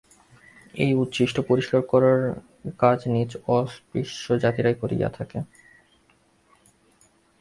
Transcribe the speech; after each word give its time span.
এই 0.75 0.91
উচ্ছিষ্ট 0.95 1.37
পরিষ্কার 1.49 1.81
করার 1.91 2.19
কাজ 2.79 2.99
নীচ 3.07 3.31
অস্পৃশ্য 3.55 4.25
জাতিরাই 4.43 4.75
করিয়া 4.81 5.09
থাকে। 5.17 5.39